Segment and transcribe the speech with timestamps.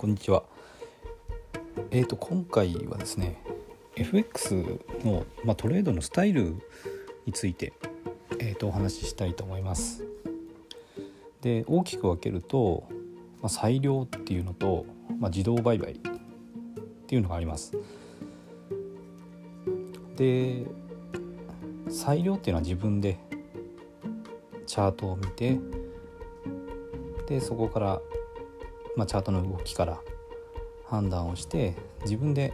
[0.00, 0.44] こんにちは。
[1.90, 3.36] えっ、ー、と今回はですね
[3.96, 4.54] FX
[5.04, 6.56] の、まあ、トレードのスタイル
[7.26, 7.74] について、
[8.38, 10.06] えー、とお話ししたいと思います。
[11.42, 12.88] で大きく分けると、
[13.42, 14.86] まあ、裁量っていうのと、
[15.18, 15.98] まあ、自動売買っ
[17.06, 17.76] ていうのがあります。
[20.16, 20.64] で
[21.90, 23.18] 裁量っていうのは自分で
[24.66, 25.58] チャートを見て
[27.26, 28.00] でそこから、
[29.00, 29.98] まあ、チャートの動きから
[30.84, 32.52] 判断をして自分で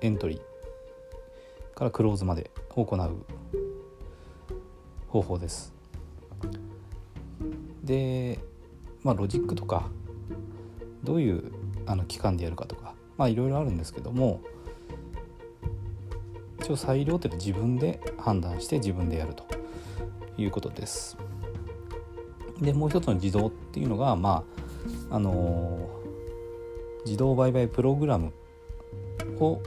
[0.00, 3.26] エントリーからクローズまで行う
[5.08, 5.74] 方法です。
[7.84, 8.38] で
[9.02, 9.90] まあロジックとか
[11.04, 11.52] どういう
[11.84, 14.40] あの期間でやるかとかまあいろいろあるんですけども
[16.60, 19.44] 一応裁量っていうのは自分で判断して自分でやると
[20.38, 21.18] いうことです。
[22.58, 24.57] でもう一つの自動っていうのがまあ
[25.10, 25.88] あの、
[27.04, 28.32] 自動売買プログラム
[29.40, 29.60] を、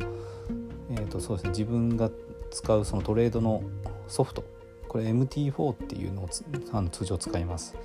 [0.91, 2.09] えーとそうですね、自分が
[2.51, 3.63] 使うそのトレードの
[4.07, 4.43] ソフト
[4.91, 6.29] これ MT4 っていうのを
[6.73, 7.77] あの通常使います。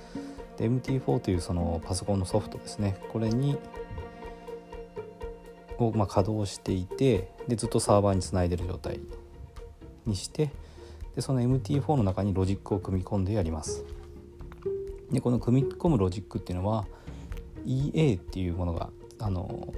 [0.57, 3.57] で MT4 というそのパソコンのソフトですねこれに
[5.77, 8.99] をまあ稼働していてでずっとサーバーにつないでる状態
[10.05, 10.51] にして
[11.15, 13.85] でその MT4 の中にロジックを組み込んでやります。
[15.09, 16.85] でこの組み込むロジックっていうのは
[17.65, 19.73] EA っていうものがあの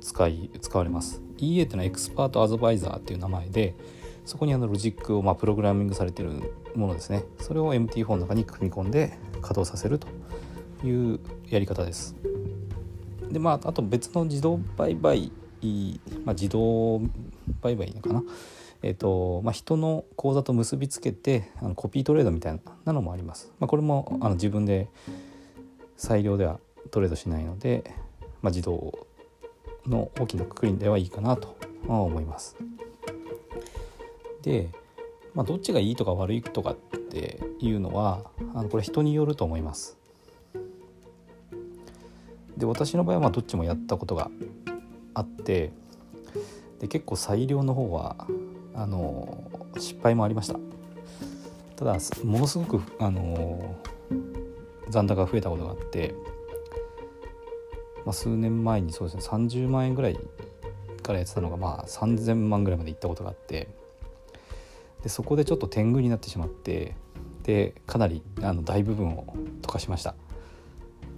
[0.00, 1.22] 使い使われます。
[1.38, 3.74] EA っていうのは Expert Advisor っていう名前で
[4.24, 7.24] そこにあのロジックをまあプログラミングされてるものですね。
[7.38, 10.08] それを MT4 の中に組み込んで稼働させると
[10.86, 12.16] いうやり方です。
[13.30, 15.32] でまああと別の自動売買、
[16.24, 17.00] まあ、自動
[17.60, 18.22] 売買かな。
[18.84, 23.52] えーとまあ、人の口座と結びつけてあのコピートレードみたいなのもあります。
[23.60, 24.88] まあ、これもあの自分で
[25.96, 26.58] 裁量では
[26.92, 27.82] トレードしないので、
[28.42, 29.06] まあ、自動
[29.86, 31.56] の大きなくくりではいいかなと
[31.88, 32.56] 思います。
[34.42, 34.68] で、
[35.34, 39.96] まあ、どっちがいいとか悪いとかっていうのはあのこれ人によると思います。
[42.56, 44.30] で私の場合はまあどっちもやったことが
[45.14, 45.72] あって
[46.78, 48.28] で結構裁量の方は
[48.74, 50.60] あの失敗もありました
[51.76, 53.74] ただものすごくあの
[54.90, 56.14] 残高が増えたことがあって、
[58.04, 60.18] まあ、数年前にそうですね30万円ぐらい
[61.02, 63.68] からやってたのがまあ3,000万ぐらいまでいったことがあって
[65.02, 66.94] でそこでちょっと天狗になってしまって
[67.42, 70.14] でかなりあの大部分を溶かしました、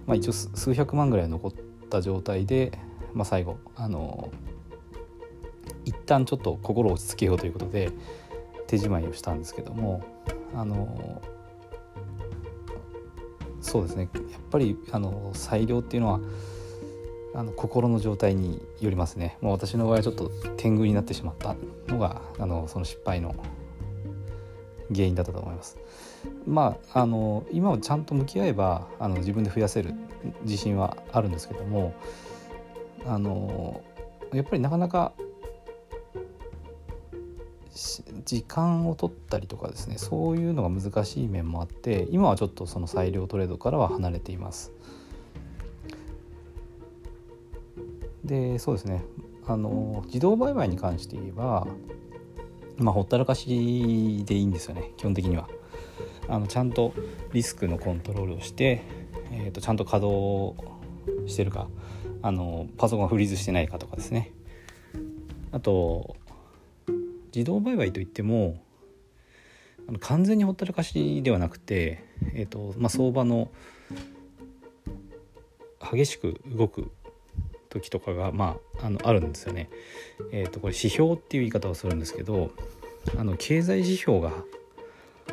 [0.07, 1.53] まあ、一応数百万ぐらい残っ
[1.89, 2.77] た状態で、
[3.13, 4.31] まあ、最後あの
[5.85, 7.91] 一旦ちょっと心を落ち着けようということで
[8.67, 10.03] 手仕まいをしたんですけども
[10.55, 11.21] あの
[13.61, 14.09] そうですね。
[14.13, 16.19] やっぱりあの裁量っていうのは
[17.35, 21.55] あの心の状態によりますねもう私の場合はちょっと天狗になってしまった
[21.87, 23.35] のがあのその失敗の
[24.93, 25.77] 原因だったと思います。
[26.47, 29.93] まああの今はちゃんと向き合えばあの自分で増やせる
[30.43, 31.93] 自信はあるんですけども
[33.05, 33.81] あの
[34.33, 35.13] やっぱりなかなか
[38.23, 44.71] 時間を取ったりとかですねそういうのが難しい面もあって今はちょっとその裁量トレードからは離れています。
[48.25, 49.03] でそうですね。
[49.47, 51.67] あの自動売買に関して言えば
[52.77, 54.91] まあほったらかしでいいんですよね。
[54.97, 55.47] 基本的には。
[56.27, 56.93] あのちゃんと
[57.33, 58.81] リスクのコントロールをして、
[59.31, 60.55] えー、とちゃんと稼働
[61.27, 61.67] してるか
[62.23, 64.31] あのパソコンがフリーズしてないかとかですね。
[65.51, 66.15] あと
[67.33, 68.57] 自動売買といっても
[69.99, 72.03] 完全にほったらかしではなくて、
[72.33, 73.51] えーとまあ、相場の
[75.79, 76.91] 激しく動く
[77.75, 79.69] 時とかが、まあ、あのあるんですよね。
[80.31, 82.51] えー、とこれ指標っていう言い方をするんですけど
[83.17, 84.29] あの経済指標が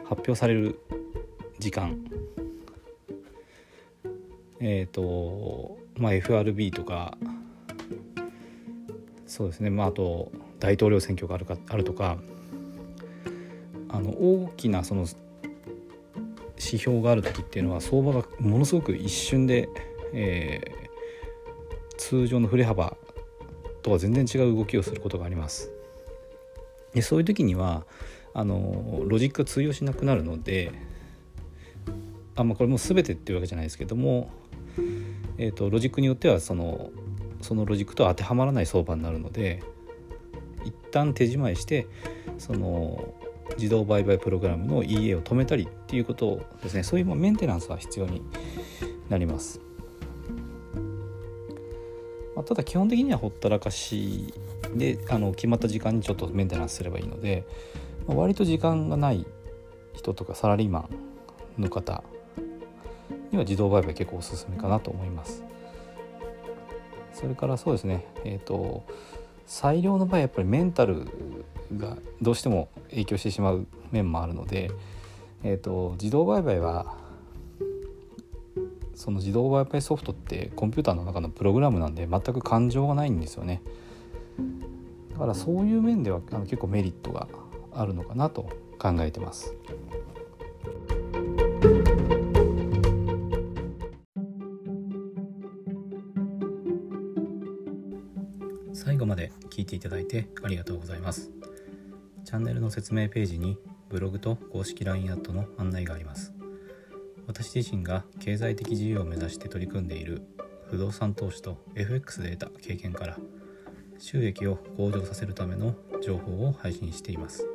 [0.04, 0.78] 発表される
[1.58, 1.98] 時間
[4.60, 7.16] えっ、ー、とまあ FRB とか
[9.26, 12.18] そうですねまああと大統領選挙があるかあるとか
[13.88, 15.06] あの大きなその
[16.56, 19.68] 指標がある時っていうのは相場がものすごく一瞬で、
[20.12, 20.81] えー、
[22.02, 22.96] 通常の振れ幅
[23.82, 25.70] とは全然違う動きをすることがあります。
[26.94, 27.86] でそういう時には
[28.34, 30.72] あのロジックが通用しなくなるので
[32.34, 34.30] あ、まあ、これも全てっていうわけじゃないですけども、
[35.38, 36.90] えーとロジックによってはその
[37.40, 39.62] そのロジックと当てはまらない相場になるので
[40.64, 41.86] 一旦手仕まいして
[42.36, 43.14] その
[43.56, 48.22] 自動売買プログラムの EA を止めたりっていうことですねそういうメンテナンスは必要に
[49.08, 49.71] なります。
[52.42, 54.34] まあ、ただ基本的にはほったらかし
[54.74, 57.44] であの決まった時間にちょっとメンテナンスすればいいので、
[58.08, 59.24] まあ、割と時間がない
[59.94, 60.88] 人とかサラリーマ
[61.58, 62.02] ンの方
[63.30, 65.44] には自動売買結構おすすめかなと思います。
[67.12, 68.84] それからそうですねえっ、ー、と
[69.46, 71.06] 裁量の場合やっぱりメンタル
[71.76, 74.70] がどうしても影響してしまう面もあるので、
[75.44, 76.96] えーと、自動売買は
[78.94, 83.62] その自動売買ソフトってコンピューターの中のプログラムなんで全く感情がないんですよね
[85.12, 87.28] だからそういう面ではあの結構メリットが
[87.74, 88.48] あるのかなと
[88.78, 89.54] 考えてます。
[98.72, 101.30] 最後まで聞いていただいてありがとうございます。
[102.24, 106.41] チャンネルの説明ページにブログと公式 LINE アットの案内があります。
[107.26, 110.22] 私自身が経済的自由を目指して取り組んでいる
[110.70, 113.18] 不動産投資と FX で得た経験から
[113.98, 117.46] 収益を向上させるための情報を配信しています。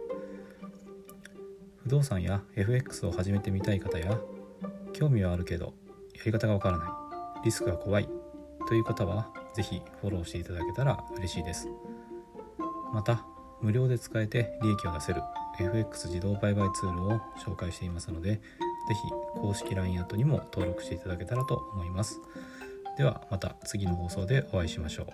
[1.88, 4.20] 不動産や FX を始めてみたい方や
[4.92, 5.74] 興味はあるけど
[6.14, 6.88] やり方がわからない
[7.46, 8.10] リスクが怖い
[8.68, 11.70] という方は是非フォローしていただけたら嬉しいです
[12.94, 13.26] また
[13.62, 15.22] 無料で使えて利益を出せる
[15.58, 18.42] FX 自動売買ツールを紹介していますので
[18.88, 22.22] 是非公式 LINE アットにも登録していただけたらと思います。
[22.98, 25.08] ではまた次の放送でお会いしましょう。